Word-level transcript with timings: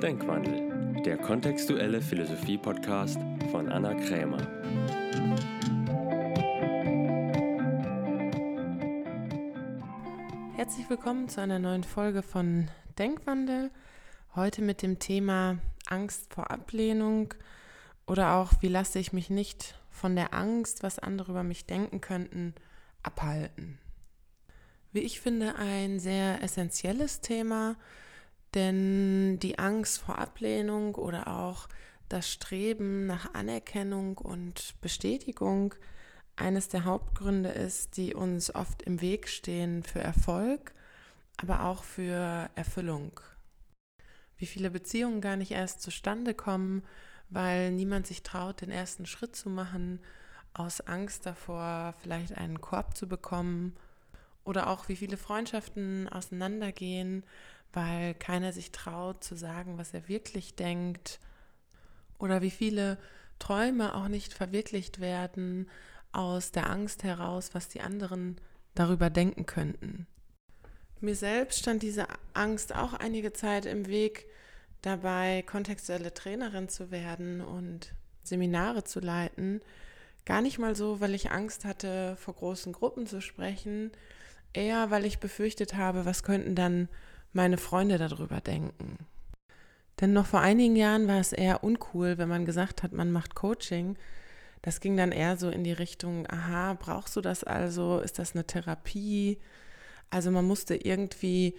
Denkwandel, 0.00 1.02
der 1.02 1.16
kontextuelle 1.16 2.00
Philosophie-Podcast 2.00 3.18
von 3.50 3.68
Anna 3.68 3.94
Krämer. 3.94 4.38
Herzlich 10.54 10.88
willkommen 10.88 11.28
zu 11.28 11.40
einer 11.40 11.58
neuen 11.58 11.82
Folge 11.82 12.22
von 12.22 12.70
Denkwandel. 12.96 13.72
Heute 14.36 14.62
mit 14.62 14.82
dem 14.82 15.00
Thema 15.00 15.58
Angst 15.88 16.32
vor 16.32 16.52
Ablehnung 16.52 17.34
oder 18.06 18.34
auch 18.34 18.52
wie 18.60 18.68
lasse 18.68 19.00
ich 19.00 19.12
mich 19.12 19.30
nicht 19.30 19.74
von 19.90 20.14
der 20.14 20.32
Angst, 20.32 20.84
was 20.84 21.00
andere 21.00 21.32
über 21.32 21.42
mich 21.42 21.66
denken 21.66 22.00
könnten, 22.00 22.54
abhalten. 23.02 23.78
Wie 24.92 25.00
ich 25.00 25.20
finde, 25.20 25.56
ein 25.56 25.98
sehr 25.98 26.40
essentielles 26.40 27.20
Thema, 27.20 27.74
denn 28.54 29.38
die 29.40 29.58
Angst 29.58 29.98
vor 29.98 30.18
Ablehnung 30.18 30.94
oder 30.94 31.28
auch 31.28 31.68
das 32.08 32.30
Streben 32.30 33.06
nach 33.06 33.34
Anerkennung 33.34 34.18
und 34.18 34.74
Bestätigung 34.80 35.74
eines 36.36 36.68
der 36.68 36.84
Hauptgründe 36.84 37.50
ist, 37.50 37.96
die 37.96 38.14
uns 38.14 38.54
oft 38.54 38.82
im 38.82 39.00
Weg 39.00 39.28
stehen 39.28 39.82
für 39.82 40.00
Erfolg, 40.00 40.72
aber 41.36 41.64
auch 41.64 41.82
für 41.82 42.48
Erfüllung. 42.54 43.20
Wie 44.36 44.46
viele 44.46 44.70
Beziehungen 44.70 45.20
gar 45.20 45.36
nicht 45.36 45.50
erst 45.50 45.82
zustande 45.82 46.32
kommen, 46.32 46.84
weil 47.28 47.72
niemand 47.72 48.06
sich 48.06 48.22
traut, 48.22 48.60
den 48.60 48.70
ersten 48.70 49.04
Schritt 49.04 49.36
zu 49.36 49.50
machen, 49.50 50.00
aus 50.54 50.80
Angst 50.80 51.26
davor, 51.26 51.94
vielleicht 52.00 52.36
einen 52.36 52.60
Korb 52.60 52.96
zu 52.96 53.08
bekommen. 53.08 53.76
Oder 54.44 54.68
auch 54.68 54.88
wie 54.88 54.96
viele 54.96 55.16
Freundschaften 55.16 56.08
auseinandergehen, 56.08 57.24
weil 57.72 58.14
keiner 58.14 58.52
sich 58.52 58.72
traut 58.72 59.22
zu 59.22 59.36
sagen, 59.36 59.78
was 59.78 59.94
er 59.94 60.08
wirklich 60.08 60.54
denkt. 60.54 61.20
Oder 62.18 62.42
wie 62.42 62.50
viele 62.50 62.98
Träume 63.38 63.94
auch 63.94 64.08
nicht 64.08 64.34
verwirklicht 64.34 65.00
werden 65.00 65.68
aus 66.12 66.50
der 66.52 66.70
Angst 66.70 67.04
heraus, 67.04 67.50
was 67.52 67.68
die 67.68 67.80
anderen 67.80 68.36
darüber 68.74 69.10
denken 69.10 69.46
könnten. 69.46 70.06
Mir 71.00 71.14
selbst 71.14 71.60
stand 71.60 71.82
diese 71.82 72.06
Angst 72.34 72.74
auch 72.74 72.92
einige 72.94 73.32
Zeit 73.32 73.66
im 73.66 73.86
Weg, 73.86 74.26
dabei 74.82 75.42
kontextuelle 75.42 76.12
Trainerin 76.12 76.68
zu 76.68 76.90
werden 76.90 77.40
und 77.40 77.94
Seminare 78.24 78.84
zu 78.84 79.00
leiten. 79.00 79.60
Gar 80.24 80.42
nicht 80.42 80.58
mal 80.58 80.74
so, 80.74 81.00
weil 81.00 81.14
ich 81.14 81.30
Angst 81.30 81.64
hatte, 81.64 82.16
vor 82.16 82.34
großen 82.34 82.72
Gruppen 82.72 83.06
zu 83.06 83.20
sprechen, 83.20 83.92
eher 84.52 84.90
weil 84.90 85.04
ich 85.04 85.20
befürchtet 85.20 85.74
habe, 85.74 86.04
was 86.04 86.22
könnten 86.22 86.54
dann 86.54 86.88
meine 87.32 87.58
Freunde 87.58 87.98
darüber 87.98 88.40
denken. 88.40 89.06
Denn 90.00 90.12
noch 90.12 90.26
vor 90.26 90.40
einigen 90.40 90.76
Jahren 90.76 91.08
war 91.08 91.18
es 91.18 91.32
eher 91.32 91.64
uncool, 91.64 92.18
wenn 92.18 92.28
man 92.28 92.44
gesagt 92.44 92.82
hat, 92.82 92.92
man 92.92 93.10
macht 93.10 93.34
Coaching. 93.34 93.96
Das 94.62 94.80
ging 94.80 94.96
dann 94.96 95.12
eher 95.12 95.36
so 95.36 95.50
in 95.50 95.64
die 95.64 95.72
Richtung, 95.72 96.26
aha, 96.28 96.74
brauchst 96.74 97.16
du 97.16 97.20
das 97.20 97.44
also? 97.44 97.98
Ist 98.00 98.18
das 98.18 98.34
eine 98.34 98.46
Therapie? 98.46 99.38
Also 100.10 100.30
man 100.30 100.46
musste 100.46 100.76
irgendwie 100.76 101.54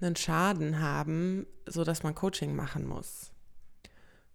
einen 0.00 0.16
Schaden 0.16 0.80
haben, 0.80 1.46
sodass 1.66 2.02
man 2.02 2.14
Coaching 2.14 2.54
machen 2.54 2.86
muss. 2.86 3.30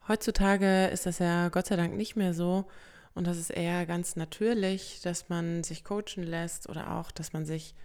Heutzutage 0.07 0.87
ist 0.87 1.05
das 1.05 1.19
ja 1.19 1.49
Gott 1.49 1.67
sei 1.67 1.75
Dank 1.75 1.95
nicht 1.95 2.15
mehr 2.15 2.33
so 2.33 2.65
und 3.13 3.27
das 3.27 3.37
ist 3.37 3.49
eher 3.49 3.85
ganz 3.85 4.15
natürlich, 4.15 5.01
dass 5.01 5.29
man 5.29 5.63
sich 5.63 5.83
coachen 5.83 6.23
lässt 6.23 6.69
oder 6.69 6.95
auch, 6.95 7.11
dass 7.11 7.33
man 7.33 7.45
sich 7.45 7.75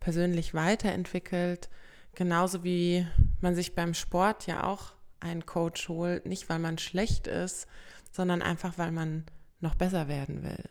persönlich 0.00 0.54
weiterentwickelt 0.54 1.68
Genauso 2.14 2.64
wie 2.64 3.06
man 3.40 3.54
sich 3.54 3.74
beim 3.74 3.94
Sport 3.94 4.46
ja 4.46 4.64
auch 4.64 4.92
einen 5.20 5.46
Coach 5.46 5.88
holt, 5.88 6.26
nicht 6.26 6.48
weil 6.48 6.58
man 6.58 6.78
schlecht 6.78 7.26
ist, 7.26 7.66
sondern 8.12 8.42
einfach 8.42 8.78
weil 8.78 8.92
man 8.92 9.24
noch 9.60 9.74
besser 9.74 10.08
werden 10.08 10.42
will. 10.42 10.64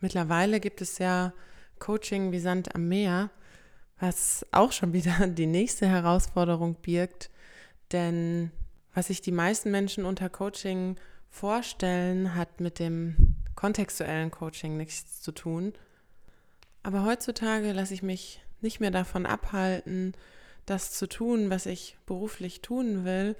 Mittlerweile 0.00 0.58
gibt 0.58 0.80
es 0.80 0.98
ja 0.98 1.32
Coaching 1.78 2.32
wie 2.32 2.40
Sand 2.40 2.74
am 2.74 2.88
Meer, 2.88 3.30
was 3.98 4.44
auch 4.50 4.72
schon 4.72 4.92
wieder 4.92 5.26
die 5.28 5.46
nächste 5.46 5.86
Herausforderung 5.86 6.74
birgt, 6.74 7.30
denn 7.92 8.50
was 8.94 9.06
sich 9.06 9.20
die 9.20 9.32
meisten 9.32 9.70
Menschen 9.70 10.04
unter 10.04 10.28
Coaching 10.28 10.96
vorstellen, 11.30 12.34
hat 12.34 12.60
mit 12.60 12.78
dem 12.78 13.36
kontextuellen 13.54 14.30
Coaching 14.30 14.76
nichts 14.76 15.20
zu 15.22 15.32
tun. 15.32 15.72
Aber 16.82 17.04
heutzutage 17.04 17.72
lasse 17.72 17.94
ich 17.94 18.02
mich 18.02 18.42
nicht 18.60 18.80
mehr 18.80 18.90
davon 18.90 19.24
abhalten, 19.24 20.14
das 20.66 20.92
zu 20.92 21.08
tun, 21.08 21.50
was 21.50 21.66
ich 21.66 21.96
beruflich 22.06 22.62
tun 22.62 23.04
will. 23.04 23.36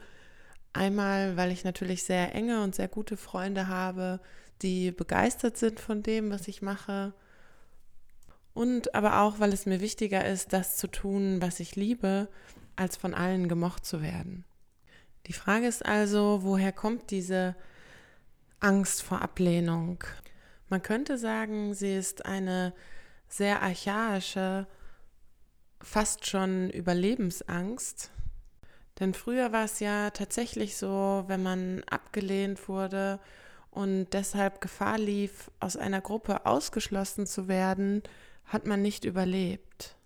Einmal, 0.73 1.37
weil 1.37 1.51
ich 1.51 1.65
natürlich 1.65 2.05
sehr 2.05 2.35
enge 2.35 2.63
und 2.63 2.75
sehr 2.75 2.89
gute 2.89 3.17
Freunde 3.17 3.69
habe, 3.69 4.21
die 4.63 4.91
begeistert 4.91 5.57
sind 5.57 5.81
von 5.81 6.03
dem, 6.03 6.31
was 6.31 6.49
ich 6.49 6.63
mache. 6.63 7.13
Und 8.55 8.95
aber 8.95 9.21
auch, 9.21 9.41
weil 9.41 9.53
es 9.53 9.67
mir 9.67 9.81
wichtiger 9.81 10.27
ist, 10.27 10.53
das 10.53 10.77
zu 10.77 10.87
tun, 10.87 11.41
was 11.41 11.61
ich 11.61 11.77
liebe, 11.77 12.29
als 12.77 12.97
von 12.97 13.15
allen 13.15 13.49
gemocht 13.49 13.85
zu 13.85 14.03
werden. 14.03 14.45
Die 15.27 15.33
Frage 15.33 15.67
ist 15.67 15.85
also, 15.85 16.41
woher 16.43 16.73
kommt 16.73 17.11
diese 17.11 17.55
Angst 18.61 19.03
vor 19.03 19.23
Ablehnung? 19.23 20.03
Man 20.69 20.83
könnte 20.83 21.19
sagen, 21.19 21.75
sie 21.75 21.95
ist 21.95 22.25
eine 22.25 22.73
sehr 23.29 23.63
archaische 23.63 24.67
fast 25.83 26.27
schon 26.27 26.71
Überlebensangst. 26.71 28.11
Denn 29.01 29.15
früher 29.15 29.53
war 29.53 29.65
es 29.65 29.81
ja 29.81 30.11
tatsächlich 30.11 30.77
so, 30.77 31.25
wenn 31.27 31.43
man 31.43 31.83
abgelehnt 31.91 32.69
wurde 32.69 33.19
und 33.71 34.09
deshalb 34.13 34.61
Gefahr 34.61 34.99
lief, 34.99 35.51
aus 35.61 35.77
einer 35.77 36.01
Gruppe 36.01 36.47
ausgeschlossen 36.47 37.27
zu 37.27 37.49
werden, 37.49 38.03
hat 38.45 38.67
man 38.67 38.83
nicht 38.83 39.05
überlebt. 39.05 39.97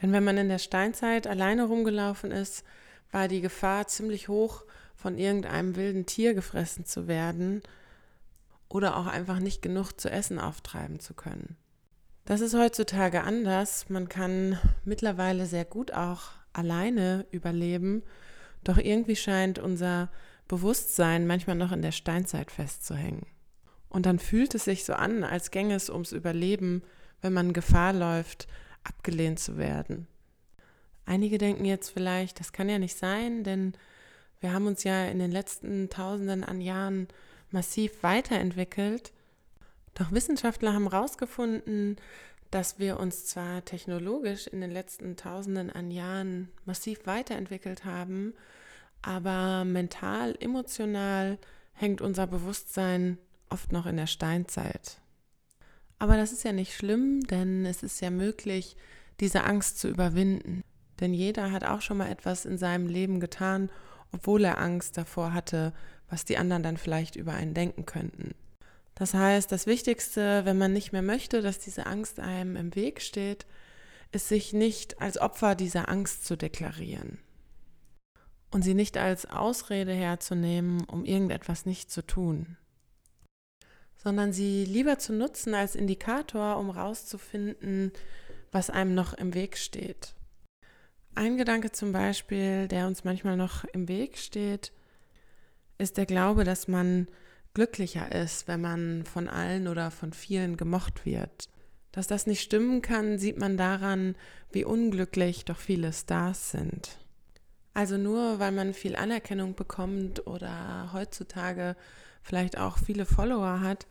Denn 0.00 0.12
wenn 0.12 0.24
man 0.24 0.38
in 0.38 0.48
der 0.48 0.58
Steinzeit 0.58 1.26
alleine 1.26 1.64
rumgelaufen 1.64 2.30
ist, 2.30 2.64
war 3.10 3.28
die 3.28 3.40
Gefahr 3.40 3.88
ziemlich 3.88 4.28
hoch, 4.28 4.64
von 4.94 5.18
irgendeinem 5.18 5.76
wilden 5.76 6.06
Tier 6.06 6.34
gefressen 6.34 6.84
zu 6.84 7.08
werden 7.08 7.62
oder 8.68 8.96
auch 8.96 9.06
einfach 9.06 9.40
nicht 9.40 9.62
genug 9.62 9.98
zu 9.98 10.10
essen 10.10 10.38
auftreiben 10.38 11.00
zu 11.00 11.14
können. 11.14 11.56
Das 12.24 12.40
ist 12.40 12.54
heutzutage 12.54 13.22
anders. 13.22 13.88
Man 13.88 14.08
kann 14.08 14.58
mittlerweile 14.84 15.46
sehr 15.46 15.64
gut 15.64 15.92
auch 15.92 16.30
alleine 16.52 17.26
überleben. 17.30 18.02
Doch 18.64 18.78
irgendwie 18.78 19.16
scheint 19.16 19.58
unser 19.58 20.10
Bewusstsein 20.46 21.26
manchmal 21.26 21.56
noch 21.56 21.72
in 21.72 21.82
der 21.82 21.92
Steinzeit 21.92 22.50
festzuhängen. 22.50 23.26
Und 23.88 24.06
dann 24.06 24.18
fühlt 24.18 24.54
es 24.54 24.64
sich 24.64 24.84
so 24.84 24.92
an, 24.92 25.24
als 25.24 25.50
gänge 25.50 25.74
es 25.74 25.90
ums 25.90 26.12
Überleben, 26.12 26.82
wenn 27.20 27.32
man 27.32 27.52
Gefahr 27.52 27.92
läuft, 27.92 28.46
abgelehnt 28.84 29.40
zu 29.40 29.58
werden. 29.58 30.06
Einige 31.06 31.38
denken 31.38 31.64
jetzt 31.64 31.90
vielleicht, 31.90 32.38
das 32.38 32.52
kann 32.52 32.68
ja 32.68 32.78
nicht 32.78 32.96
sein, 32.96 33.42
denn 33.42 33.74
wir 34.40 34.52
haben 34.52 34.66
uns 34.66 34.84
ja 34.84 35.06
in 35.06 35.18
den 35.18 35.32
letzten 35.32 35.90
Tausenden 35.90 36.44
an 36.44 36.60
Jahren 36.60 37.08
massiv 37.50 38.02
weiterentwickelt 38.02 39.12
doch 39.94 40.12
Wissenschaftler 40.12 40.72
haben 40.72 40.90
herausgefunden, 40.90 41.96
dass 42.50 42.78
wir 42.78 42.98
uns 42.98 43.26
zwar 43.26 43.64
technologisch 43.64 44.46
in 44.46 44.60
den 44.60 44.70
letzten 44.70 45.16
Tausenden 45.16 45.70
an 45.70 45.90
Jahren 45.90 46.48
massiv 46.64 47.06
weiterentwickelt 47.06 47.84
haben, 47.84 48.34
aber 49.02 49.64
mental, 49.64 50.36
emotional 50.40 51.38
hängt 51.72 52.00
unser 52.00 52.26
Bewusstsein 52.26 53.18
oft 53.48 53.72
noch 53.72 53.86
in 53.86 53.96
der 53.96 54.06
Steinzeit. 54.06 55.00
Aber 55.98 56.16
das 56.16 56.32
ist 56.32 56.44
ja 56.44 56.52
nicht 56.52 56.74
schlimm, 56.74 57.20
denn 57.24 57.66
es 57.66 57.82
ist 57.82 58.00
ja 58.00 58.10
möglich, 58.10 58.76
diese 59.20 59.44
Angst 59.44 59.78
zu 59.78 59.88
überwinden. 59.88 60.62
Denn 60.98 61.14
jeder 61.14 61.52
hat 61.52 61.64
auch 61.64 61.82
schon 61.82 61.98
mal 61.98 62.10
etwas 62.10 62.44
in 62.44 62.58
seinem 62.58 62.86
Leben 62.86 63.20
getan, 63.20 63.70
obwohl 64.12 64.44
er 64.44 64.58
Angst 64.58 64.96
davor 64.96 65.32
hatte, 65.32 65.72
was 66.08 66.24
die 66.24 66.36
anderen 66.36 66.62
dann 66.62 66.76
vielleicht 66.76 67.16
über 67.16 67.34
einen 67.34 67.54
denken 67.54 67.86
könnten. 67.86 68.34
Das 69.00 69.14
heißt, 69.14 69.50
das 69.50 69.66
Wichtigste, 69.66 70.44
wenn 70.44 70.58
man 70.58 70.74
nicht 70.74 70.92
mehr 70.92 71.00
möchte, 71.00 71.40
dass 71.40 71.58
diese 71.58 71.86
Angst 71.86 72.20
einem 72.20 72.54
im 72.54 72.74
Weg 72.74 73.00
steht, 73.00 73.46
ist 74.12 74.28
sich 74.28 74.52
nicht 74.52 75.00
als 75.00 75.16
Opfer 75.16 75.54
dieser 75.54 75.88
Angst 75.88 76.26
zu 76.26 76.36
deklarieren 76.36 77.18
und 78.50 78.60
sie 78.60 78.74
nicht 78.74 78.98
als 78.98 79.24
Ausrede 79.24 79.94
herzunehmen, 79.94 80.84
um 80.84 81.06
irgendetwas 81.06 81.64
nicht 81.64 81.90
zu 81.90 82.06
tun, 82.06 82.58
sondern 83.96 84.34
sie 84.34 84.66
lieber 84.66 84.98
zu 84.98 85.14
nutzen 85.14 85.54
als 85.54 85.76
Indikator, 85.76 86.58
um 86.58 86.74
herauszufinden, 86.74 87.92
was 88.52 88.68
einem 88.68 88.94
noch 88.94 89.14
im 89.14 89.32
Weg 89.32 89.56
steht. 89.56 90.14
Ein 91.14 91.38
Gedanke 91.38 91.72
zum 91.72 91.92
Beispiel, 91.92 92.68
der 92.68 92.86
uns 92.86 93.04
manchmal 93.04 93.38
noch 93.38 93.64
im 93.64 93.88
Weg 93.88 94.18
steht, 94.18 94.74
ist 95.78 95.96
der 95.96 96.04
Glaube, 96.04 96.44
dass 96.44 96.68
man 96.68 97.08
glücklicher 97.54 98.12
ist, 98.12 98.48
wenn 98.48 98.60
man 98.60 99.04
von 99.04 99.28
allen 99.28 99.68
oder 99.68 99.90
von 99.90 100.12
vielen 100.12 100.56
gemocht 100.56 101.04
wird. 101.04 101.48
Dass 101.92 102.06
das 102.06 102.26
nicht 102.26 102.42
stimmen 102.42 102.82
kann, 102.82 103.18
sieht 103.18 103.38
man 103.38 103.56
daran, 103.56 104.14
wie 104.52 104.64
unglücklich 104.64 105.44
doch 105.44 105.58
viele 105.58 105.92
Stars 105.92 106.52
sind. 106.52 106.98
Also 107.74 107.96
nur 107.96 108.38
weil 108.38 108.52
man 108.52 108.74
viel 108.74 108.96
Anerkennung 108.96 109.54
bekommt 109.54 110.26
oder 110.26 110.90
heutzutage 110.92 111.76
vielleicht 112.22 112.58
auch 112.58 112.78
viele 112.78 113.06
Follower 113.06 113.60
hat, 113.60 113.86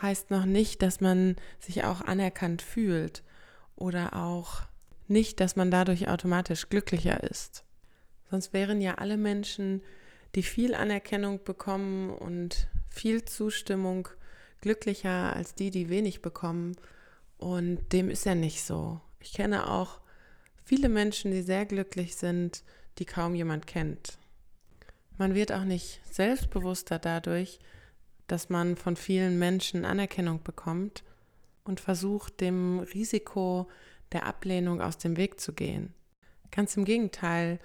heißt 0.00 0.30
noch 0.30 0.44
nicht, 0.44 0.82
dass 0.82 1.00
man 1.00 1.36
sich 1.58 1.84
auch 1.84 2.00
anerkannt 2.00 2.62
fühlt 2.62 3.22
oder 3.76 4.14
auch 4.14 4.62
nicht, 5.08 5.40
dass 5.40 5.56
man 5.56 5.70
dadurch 5.70 6.08
automatisch 6.08 6.68
glücklicher 6.68 7.22
ist. 7.24 7.64
Sonst 8.30 8.52
wären 8.52 8.80
ja 8.80 8.94
alle 8.94 9.16
Menschen, 9.16 9.82
die 10.34 10.42
viel 10.42 10.74
Anerkennung 10.74 11.42
bekommen 11.42 12.10
und 12.10 12.68
viel 12.90 13.24
Zustimmung, 13.24 14.08
glücklicher 14.60 15.34
als 15.34 15.54
die, 15.54 15.70
die 15.70 15.88
wenig 15.88 16.20
bekommen. 16.22 16.76
Und 17.38 17.92
dem 17.92 18.10
ist 18.10 18.26
ja 18.26 18.34
nicht 18.34 18.62
so. 18.62 19.00
Ich 19.20 19.32
kenne 19.32 19.70
auch 19.70 20.00
viele 20.64 20.88
Menschen, 20.88 21.30
die 21.30 21.42
sehr 21.42 21.64
glücklich 21.64 22.16
sind, 22.16 22.62
die 22.98 23.06
kaum 23.06 23.34
jemand 23.34 23.66
kennt. 23.66 24.18
Man 25.16 25.34
wird 25.34 25.52
auch 25.52 25.64
nicht 25.64 26.00
selbstbewusster 26.10 26.98
dadurch, 26.98 27.58
dass 28.26 28.48
man 28.48 28.76
von 28.76 28.96
vielen 28.96 29.38
Menschen 29.38 29.84
Anerkennung 29.84 30.42
bekommt 30.42 31.02
und 31.64 31.80
versucht, 31.80 32.40
dem 32.40 32.80
Risiko 32.80 33.68
der 34.12 34.26
Ablehnung 34.26 34.80
aus 34.80 34.98
dem 34.98 35.16
Weg 35.16 35.40
zu 35.40 35.52
gehen. 35.52 35.94
Ganz 36.50 36.76
im 36.76 36.84
Gegenteil, 36.84 37.58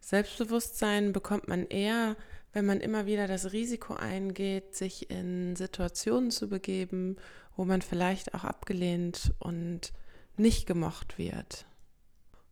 Selbstbewusstsein 0.00 1.12
bekommt 1.12 1.48
man 1.48 1.66
eher, 1.66 2.16
wenn 2.58 2.66
man 2.66 2.80
immer 2.80 3.06
wieder 3.06 3.28
das 3.28 3.52
Risiko 3.52 3.94
eingeht, 3.94 4.74
sich 4.74 5.12
in 5.12 5.54
Situationen 5.54 6.32
zu 6.32 6.48
begeben, 6.48 7.14
wo 7.56 7.64
man 7.64 7.82
vielleicht 7.82 8.34
auch 8.34 8.42
abgelehnt 8.42 9.32
und 9.38 9.92
nicht 10.36 10.66
gemocht 10.66 11.18
wird. 11.18 11.66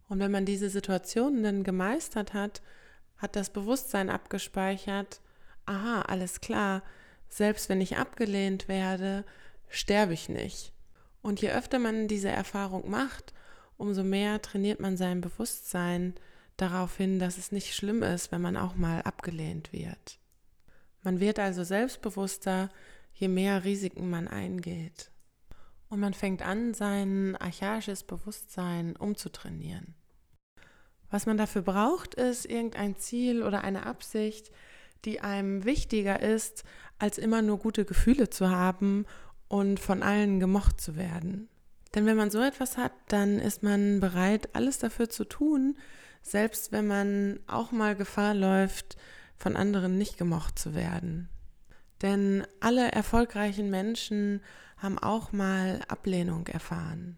Und 0.08 0.20
wenn 0.20 0.31
man 0.31 0.44
diese 0.44 0.70
Situationen 0.70 1.43
dann 1.43 1.64
gemeistert 1.64 2.35
hat, 2.35 2.62
hat 3.17 3.35
das 3.35 3.50
Bewusstsein 3.50 4.08
abgespeichert, 4.08 5.20
aha, 5.64 6.03
alles 6.03 6.41
klar, 6.41 6.85
selbst 7.29 7.69
wenn 7.69 7.81
ich 7.81 7.97
abgelehnt 7.97 8.69
werde, 8.69 9.25
sterbe 9.69 10.12
ich 10.12 10.29
nicht. 10.29 10.73
Und 11.20 11.41
je 11.43 11.50
öfter 11.50 11.81
man 11.81 12.06
diese 12.06 12.29
Erfahrung 12.29 12.88
macht, 12.88 13.35
umso 13.76 14.05
mehr 14.05 14.41
trainiert 14.41 14.79
man 14.79 14.97
sein 14.97 15.20
Bewusstsein 15.20 16.14
darauf 16.56 16.97
hin, 16.97 17.19
dass 17.19 17.38
es 17.38 17.53
nicht 17.53 17.75
schlimm 17.75 18.03
ist, 18.03 18.32
wenn 18.32 18.41
man 18.41 18.56
auch 18.56 18.76
mal 18.76 19.03
abgelehnt 19.03 19.73
wird. 19.73 20.19
Man 21.03 21.20
wird 21.20 21.38
also 21.38 21.64
selbstbewusster, 21.64 22.70
je 23.12 23.29
mehr 23.29 23.64
Risiken 23.64 24.11
man 24.11 24.29
eingeht. 24.29 25.11
Und 25.88 26.00
man 26.00 26.14
fängt 26.14 26.43
an, 26.43 26.75
sein 26.75 27.37
archaisches 27.37 28.03
Bewusstsein 28.03 28.97
umzutrainieren. 28.97 29.94
Was 31.11 31.26
man 31.26 31.37
dafür 31.37 31.62
braucht, 31.62 32.14
ist 32.14 32.44
irgendein 32.47 32.97
Ziel 32.97 33.43
oder 33.43 33.62
eine 33.62 33.87
Absicht, 33.87 34.50
die 35.05 35.20
einem 35.20 35.64
wichtiger 35.64 36.20
ist, 36.20 36.64
als 36.99 37.19
immer 37.19 37.43
nur 37.43 37.58
gute 37.58 37.85
Gefühle 37.85 38.29
zu 38.31 38.50
haben 38.50 39.06
und 39.49 39.79
von 39.79 40.03
allen 40.03 40.41
gemocht 40.41 40.81
zu 40.81 40.97
werden. 40.97 41.49
Denn 41.94 42.06
wenn 42.06 42.17
man 42.17 42.31
so 42.31 42.41
etwas 42.41 42.76
hat, 42.76 42.93
dann 43.08 43.38
ist 43.38 43.62
man 43.62 44.00
bereit, 44.00 44.55
alles 44.55 44.79
dafür 44.79 45.08
zu 45.08 45.25
tun, 45.25 45.79
selbst 46.26 46.73
wenn 46.73 46.88
man 46.88 47.38
auch 47.46 47.70
mal 47.70 47.94
Gefahr 47.94 48.34
läuft, 48.34 48.96
von 49.37 49.55
anderen 49.55 49.96
nicht 49.96 50.19
gemocht 50.19 50.58
zu 50.58 50.75
werden. 50.75 51.28
Denn 52.02 52.44
alle 52.58 52.90
erfolgreichen 52.90 53.70
Menschen 53.70 54.43
haben 54.76 54.99
auch 54.99 55.31
mal 55.32 55.81
Ablehnung 55.87 56.49
erfahren. 56.49 57.17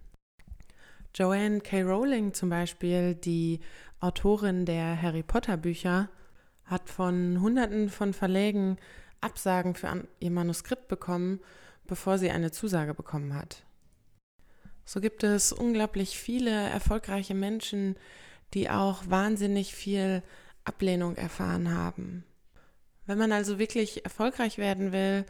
Joanne 1.14 1.60
K. 1.60 1.82
Rowling 1.82 2.34
zum 2.34 2.50
Beispiel, 2.50 3.14
die 3.14 3.60
Autorin 3.98 4.66
der 4.66 5.00
Harry 5.00 5.22
Potter 5.22 5.56
Bücher, 5.56 6.10
hat 6.64 6.90
von 6.90 7.40
Hunderten 7.40 7.88
von 7.88 8.12
Verlägen 8.12 8.76
Absagen 9.22 9.74
für 9.74 10.06
ihr 10.20 10.30
Manuskript 10.30 10.86
bekommen, 10.86 11.40
bevor 11.86 12.18
sie 12.18 12.30
eine 12.30 12.52
Zusage 12.52 12.92
bekommen 12.92 13.34
hat. 13.34 13.64
So 14.84 15.00
gibt 15.00 15.24
es 15.24 15.50
unglaublich 15.52 16.18
viele 16.18 16.50
erfolgreiche 16.50 17.34
Menschen, 17.34 17.96
die 18.54 18.70
auch 18.70 19.02
wahnsinnig 19.08 19.74
viel 19.74 20.22
Ablehnung 20.64 21.16
erfahren 21.16 21.74
haben. 21.74 22.24
Wenn 23.06 23.18
man 23.18 23.32
also 23.32 23.58
wirklich 23.58 24.04
erfolgreich 24.04 24.58
werden 24.58 24.92
will, 24.92 25.24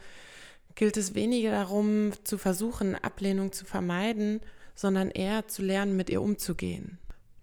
gilt 0.75 0.97
es 0.97 1.15
weniger 1.15 1.51
darum, 1.51 2.11
zu 2.23 2.37
versuchen, 2.37 2.95
Ablehnung 2.95 3.51
zu 3.51 3.65
vermeiden, 3.65 4.41
sondern 4.75 5.09
eher 5.11 5.47
zu 5.47 5.61
lernen, 5.61 5.97
mit 5.97 6.09
ihr 6.09 6.21
umzugehen. 6.21 6.99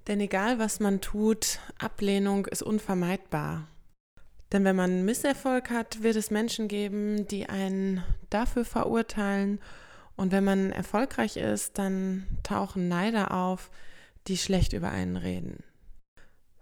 Denn 0.08 0.20
egal 0.20 0.58
was 0.58 0.80
man 0.80 1.00
tut, 1.00 1.58
Ablehnung 1.78 2.46
ist 2.46 2.62
unvermeidbar. 2.62 3.66
Denn 4.52 4.64
wenn 4.64 4.76
man 4.76 5.04
Misserfolg 5.04 5.70
hat, 5.70 6.02
wird 6.02 6.16
es 6.16 6.30
Menschen 6.30 6.68
geben, 6.68 7.26
die 7.28 7.48
einen 7.48 8.02
dafür 8.30 8.64
verurteilen. 8.64 9.60
Und 10.16 10.32
wenn 10.32 10.44
man 10.44 10.70
erfolgreich 10.70 11.36
ist, 11.36 11.78
dann 11.78 12.26
tauchen 12.42 12.88
Neider 12.88 13.32
auf, 13.32 13.70
die 14.28 14.36
schlecht 14.36 14.72
über 14.72 14.90
einen 14.90 15.16
reden. 15.16 15.62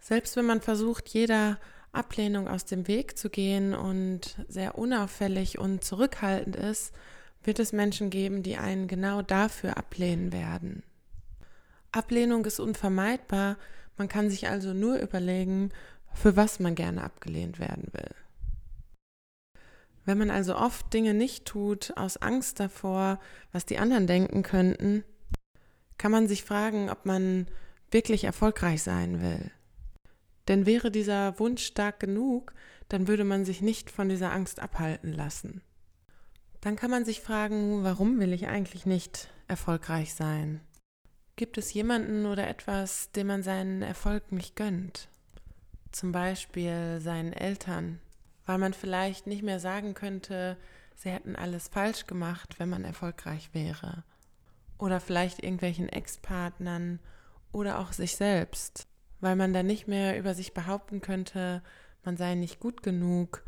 Selbst 0.01 0.37
wenn 0.37 0.45
man 0.45 0.61
versucht, 0.61 1.09
jeder 1.09 1.59
Ablehnung 1.93 2.49
aus 2.49 2.65
dem 2.65 2.89
Weg 2.89 3.17
zu 3.17 3.31
gehen 3.31 3.75
und 3.75 4.37
sehr 4.49 4.77
unauffällig 4.77 5.59
und 5.59 5.85
zurückhaltend 5.85 6.57
ist, 6.57 6.93
wird 7.43 7.59
es 7.59 7.73
Menschen 7.73 8.11
geben, 8.11 8.43
die 8.43 8.57
einen 8.57 8.89
genau 8.89 9.23
dafür 9.23 9.77
ablehnen 9.77 10.33
werden. 10.33 10.83
Ablehnung 11.93 12.45
ist 12.45 12.59
unvermeidbar, 12.61 13.57
man 13.97 14.09
kann 14.09 14.29
sich 14.29 14.49
also 14.49 14.75
nur 14.75 14.99
überlegen, 14.99 15.71
für 16.13 16.37
was 16.37 16.59
man 16.59 16.75
gerne 16.75 17.03
abgelehnt 17.03 17.59
werden 17.59 17.89
will. 17.93 18.11
Wenn 20.05 20.19
man 20.19 20.31
also 20.31 20.57
oft 20.57 20.93
Dinge 20.93 21.15
nicht 21.15 21.45
tut 21.45 21.93
aus 21.97 22.17
Angst 22.17 22.61
davor, 22.61 23.21
was 23.53 23.65
die 23.65 23.79
anderen 23.79 24.07
denken 24.07 24.43
könnten, 24.43 25.05
kann 25.99 26.13
man 26.13 26.29
sich 26.29 26.45
fragen, 26.45 26.91
ob 26.91 27.07
man 27.07 27.47
wirklich 27.91 28.25
erfolgreich 28.25 28.83
sein 28.83 29.23
will. 29.23 29.51
Denn 30.49 30.67
wäre 30.67 30.91
dieser 30.91 31.39
Wunsch 31.39 31.65
stark 31.65 32.01
genug, 32.01 32.53
dann 32.89 33.09
würde 33.09 33.25
man 33.25 33.45
sich 33.45 33.63
nicht 33.63 33.91
von 33.91 34.09
dieser 34.09 34.33
Angst 34.33 34.61
abhalten 34.61 35.13
lassen. 35.13 35.63
Dann 36.61 36.77
kann 36.77 36.91
man 36.91 37.05
sich 37.05 37.21
fragen, 37.21 37.85
warum 37.85 38.21
will 38.21 38.33
ich 38.33 38.47
eigentlich 38.47 38.87
nicht 38.87 39.29
erfolgreich 39.49 40.15
sein? 40.15 40.61
Gibt 41.37 41.59
es 41.59 41.73
jemanden 41.73 42.27
oder 42.27 42.49
etwas, 42.49 43.11
dem 43.13 43.27
man 43.27 43.43
seinen 43.43 43.83
Erfolg 43.83 44.33
nicht 44.33 44.57
gönnt? 44.57 45.09
Zum 45.93 46.13
Beispiel 46.13 47.01
seinen 47.01 47.33
Eltern, 47.33 48.01
weil 48.47 48.59
man 48.59 48.73
vielleicht 48.73 49.27
nicht 49.27 49.43
mehr 49.43 49.61
sagen 49.61 49.95
könnte, 49.95 50.57
sie 50.95 51.11
hätten 51.11 51.37
alles 51.37 51.69
falsch 51.69 52.07
gemacht, 52.07 52.59
wenn 52.59 52.69
man 52.69 52.85
erfolgreich 52.85 53.51
wäre. 53.53 54.05
Oder 54.85 55.01
vielleicht 55.01 55.43
irgendwelchen 55.43 55.89
Ex-Partnern 55.89 57.01
oder 57.53 57.79
auch 57.79 57.95
sich 57.95 58.17
selbst, 58.17 58.87
weil 59.19 59.35
man 59.35 59.55
dann 59.55 59.65
nicht 59.65 59.89
mehr 59.89 60.19
über 60.19 60.35
sich 60.35 60.53
behaupten 60.53 61.01
könnte, 61.01 61.63
man 62.05 62.19
sei 62.19 62.35
nicht 62.35 62.61
gut 62.61 62.83
genug 62.83 63.45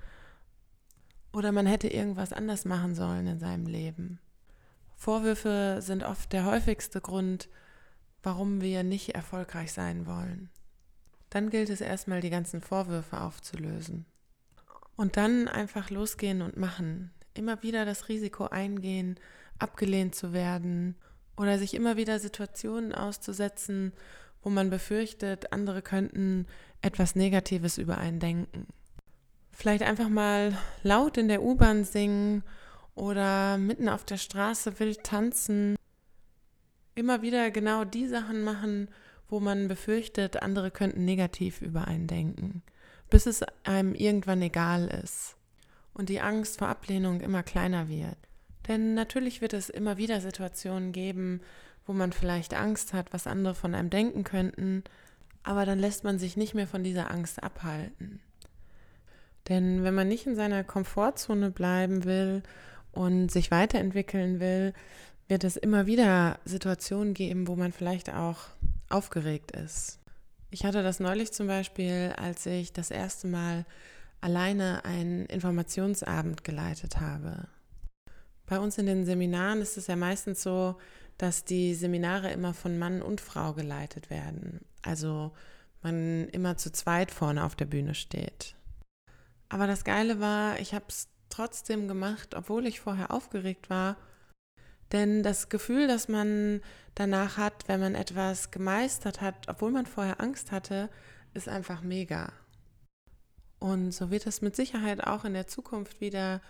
oder 1.34 1.52
man 1.52 1.66
hätte 1.66 1.88
irgendwas 1.88 2.32
anders 2.32 2.64
machen 2.64 2.94
sollen 2.94 3.26
in 3.26 3.38
seinem 3.38 3.66
Leben. 3.66 4.18
Vorwürfe 4.94 5.80
sind 5.82 6.04
oft 6.04 6.32
der 6.32 6.46
häufigste 6.46 7.02
Grund, 7.02 7.50
warum 8.22 8.62
wir 8.62 8.82
nicht 8.82 9.14
erfolgreich 9.14 9.74
sein 9.74 10.06
wollen. 10.06 10.48
Dann 11.28 11.50
gilt 11.50 11.68
es 11.68 11.82
erstmal, 11.82 12.22
die 12.22 12.30
ganzen 12.30 12.62
Vorwürfe 12.62 13.20
aufzulösen. 13.20 14.06
Und 14.96 15.18
dann 15.18 15.48
einfach 15.48 15.90
losgehen 15.90 16.40
und 16.40 16.56
machen. 16.56 17.12
Immer 17.34 17.62
wieder 17.62 17.84
das 17.84 18.08
Risiko 18.08 18.46
eingehen, 18.46 19.20
abgelehnt 19.58 20.14
zu 20.14 20.32
werden 20.32 20.96
oder 21.36 21.58
sich 21.58 21.74
immer 21.74 21.96
wieder 21.96 22.18
Situationen 22.18 22.94
auszusetzen, 22.94 23.92
wo 24.42 24.50
man 24.50 24.70
befürchtet, 24.70 25.52
andere 25.52 25.82
könnten 25.82 26.46
etwas 26.82 27.16
Negatives 27.16 27.78
über 27.78 27.98
einen 27.98 28.20
denken. 28.20 28.66
Vielleicht 29.52 29.82
einfach 29.82 30.08
mal 30.08 30.56
laut 30.82 31.16
in 31.16 31.28
der 31.28 31.42
U-Bahn 31.42 31.84
singen 31.84 32.42
oder 32.94 33.58
mitten 33.58 33.88
auf 33.88 34.04
der 34.04 34.18
Straße 34.18 34.78
wild 34.78 35.02
tanzen. 35.02 35.76
Immer 36.94 37.22
wieder 37.22 37.50
genau 37.50 37.84
die 37.84 38.06
Sachen 38.06 38.42
machen, 38.42 38.88
wo 39.28 39.40
man 39.40 39.68
befürchtet, 39.68 40.42
andere 40.42 40.70
könnten 40.70 41.04
negativ 41.04 41.60
über 41.60 41.88
einen 41.88 42.06
denken, 42.06 42.62
bis 43.10 43.26
es 43.26 43.42
einem 43.64 43.94
irgendwann 43.94 44.42
egal 44.42 44.88
ist 44.88 45.36
und 45.92 46.08
die 46.08 46.20
Angst 46.20 46.58
vor 46.58 46.68
Ablehnung 46.68 47.20
immer 47.20 47.42
kleiner 47.42 47.88
wird. 47.88 48.18
Denn 48.68 48.94
natürlich 48.94 49.40
wird 49.40 49.52
es 49.52 49.68
immer 49.68 49.96
wieder 49.96 50.20
Situationen 50.20 50.92
geben, 50.92 51.40
wo 51.87 51.92
man 51.92 52.12
vielleicht 52.12 52.54
Angst 52.54 52.92
hat, 52.92 53.12
was 53.12 53.26
andere 53.26 53.54
von 53.54 53.75
einem 53.75 53.90
denken 53.90 54.25
könnten, 54.25 54.82
aber 55.42 55.64
dann 55.64 55.78
lässt 55.78 56.02
man 56.02 56.18
sich 56.18 56.37
nicht 56.37 56.54
mehr 56.54 56.66
von 56.66 56.82
dieser 56.82 57.11
Angst 57.11 57.42
abhalten. 57.42 58.20
Denn 59.49 59.85
wenn 59.85 59.94
man 59.94 60.08
nicht 60.08 60.26
in 60.26 60.35
seiner 60.35 60.64
Komfortzone 60.64 61.50
bleiben 61.50 62.04
will 62.04 62.42
und 62.90 63.30
sich 63.30 63.52
weiterentwickeln 63.52 64.40
will, 64.40 64.73
wird 65.28 65.44
es 65.44 65.56
immer 65.56 65.87
wieder 65.87 66.38
Situationen 66.44 67.14
geben, 67.14 67.46
wo 67.46 67.54
man 67.54 67.73
vielleicht 67.73 68.12
auch 68.12 68.38
aufgeregt 68.88 69.52
ist. 69.52 70.00
Ich 70.50 70.64
hatte 70.64 70.82
das 70.82 71.00
neulich 71.00 71.32
zum 71.32 71.46
Beispiel, 71.46 72.12
als 72.16 72.46
ich 72.46 72.73
das 72.73 72.90
erste 72.90 73.28
Mal 73.28 73.64
alleine 74.20 74.85
einen 74.85 75.26
Informationsabend 75.26 76.44
geleitet 76.44 77.00
habe. 77.00 77.49
Bei 78.46 78.58
uns 78.58 78.78
in 78.78 78.86
den 78.86 79.04
Seminaren 79.04 79.60
ist 79.60 79.76
es 79.76 79.88
ja 79.88 79.96
meistens 79.96 80.42
so, 80.42 80.76
dass 81.18 81.44
die 81.44 81.74
Seminare 81.74 82.30
immer 82.30 82.54
von 82.54 82.78
Mann 82.78 83.02
und 83.02 83.20
Frau 83.20 83.52
geleitet 83.52 84.10
werden. 84.10 84.60
Also 84.82 85.32
man 85.82 86.28
immer 86.28 86.56
zu 86.56 86.70
zweit 86.72 87.10
vorne 87.10 87.44
auf 87.44 87.56
der 87.56 87.64
Bühne 87.66 87.94
steht. 87.94 88.54
Aber 89.48 89.66
das 89.66 89.84
Geile 89.84 90.20
war, 90.20 90.58
ich 90.60 90.74
habe 90.74 90.86
es 90.88 91.08
trotzdem 91.28 91.88
gemacht, 91.88 92.34
obwohl 92.34 92.66
ich 92.66 92.80
vorher 92.80 93.10
aufgeregt 93.10 93.70
war. 93.70 93.96
Denn 94.92 95.22
das 95.22 95.48
Gefühl, 95.48 95.88
das 95.88 96.08
man 96.08 96.60
danach 96.94 97.36
hat, 97.36 97.66
wenn 97.66 97.80
man 97.80 97.94
etwas 97.94 98.50
gemeistert 98.50 99.20
hat, 99.20 99.48
obwohl 99.48 99.72
man 99.72 99.86
vorher 99.86 100.20
Angst 100.20 100.52
hatte, 100.52 100.88
ist 101.34 101.48
einfach 101.48 101.82
mega. 101.82 102.32
Und 103.58 103.92
so 103.92 104.10
wird 104.10 104.26
es 104.26 104.42
mit 104.42 104.54
Sicherheit 104.54 105.04
auch 105.04 105.24
in 105.24 105.34
der 105.34 105.46
Zukunft 105.46 106.00
wieder 106.00 106.40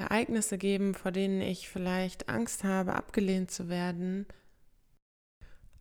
Ereignisse 0.00 0.58
geben, 0.58 0.94
vor 0.94 1.12
denen 1.12 1.40
ich 1.40 1.68
vielleicht 1.68 2.28
Angst 2.28 2.64
habe, 2.64 2.94
abgelehnt 2.94 3.50
zu 3.50 3.68
werden. 3.68 4.26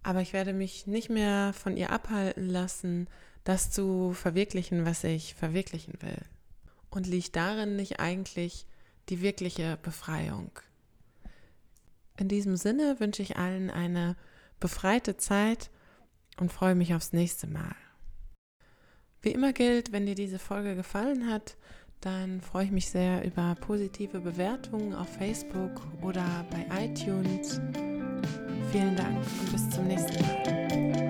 Aber 0.04 0.22
ich 0.22 0.34
werde 0.34 0.54
mich 0.54 0.88
nicht 0.88 1.10
mehr 1.10 1.54
von 1.54 1.76
ihr 1.76 1.92
abhalten 1.92 2.48
lassen, 2.48 3.08
das 3.44 3.72
zu 3.72 4.14
verwirklichen, 4.14 4.86
was 4.86 5.04
ich 5.04 5.36
verwirklichen 5.36 5.96
will. 6.02 6.22
Und 6.90 7.08
liegt 7.08 7.36
darin 7.36 7.76
nicht 7.76 8.00
eigentlich 8.00 8.66
die 9.10 9.22
wirkliche 9.22 9.78
Befreiung? 9.82 10.52
In 12.18 12.28
diesem 12.28 12.58
Sinne 12.58 13.00
wünsche 13.00 13.22
ich 13.22 13.38
allen 13.38 13.70
eine 13.70 14.16
befreite 14.60 15.18
Zeit 15.18 15.70
und 16.38 16.52
freue 16.52 16.76
mich 16.76 16.94
aufs 16.94 17.14
nächste 17.14 17.48
Mal. 17.48 17.76
Wie 19.22 19.32
immer 19.32 19.54
gilt, 19.54 19.92
wenn 19.92 20.06
dir 20.06 20.16
diese 20.16 20.40
Folge 20.40 20.76
gefallen 20.76 21.30
hat, 21.30 21.58
dann 22.01 22.41
freue 22.41 22.65
ich 22.65 22.72
mich 22.72 22.89
sehr 22.89 23.25
über 23.25 23.56
positive 23.60 24.20
Bewertungen 24.20 24.94
auf 24.94 25.10
Facebook 25.10 25.82
oder 26.01 26.46
bei 26.50 26.86
iTunes. 26.86 27.60
Vielen 28.72 28.96
Dank 28.96 29.18
und 29.18 29.51
bis 29.51 29.70
zum 29.70 29.88
nächsten 29.88 30.22
Mal. 30.22 31.09